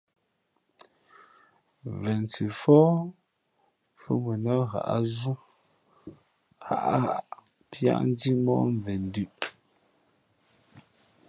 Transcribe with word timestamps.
Vensǐ 2.01 2.45
fóh 2.61 2.91
mfhʉ̄ 3.93 4.17
mα 4.23 4.33
nά 4.43 4.53
ghǎʼzú 4.71 5.33
ghaʼghaʼ 6.63 7.25
píá 7.69 7.93
njímóh 8.09 8.61
mvěn 8.75 9.01
ndʉ̄ʼ. 9.07 9.33